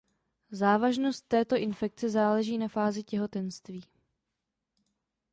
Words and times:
Závažnost 0.51 1.27
této 1.27 1.55
infekce 1.57 2.09
záleží 2.09 2.57
na 2.57 2.67
fázi 2.67 3.03
těhotenství. 3.03 3.83